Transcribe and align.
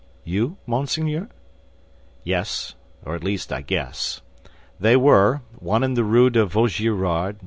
"You, 0.23 0.57
monseigneur?" 0.65 1.29
"Yes; 2.23 2.73
or 3.05 3.13
at 3.13 3.23
least 3.23 3.53
I 3.53 3.61
guess. 3.61 4.23
They 4.79 4.95
were, 4.97 5.41
one 5.59 5.83
in 5.83 5.93
the 5.93 6.03
Rue 6.03 6.31
de 6.31 6.43
Vaugirard, 6.43 7.35
No. 7.35 7.39